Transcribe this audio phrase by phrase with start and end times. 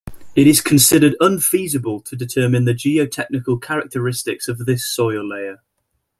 [0.35, 5.59] It is considered unfeasible to determine the geotechnical characteristics of this soil layer.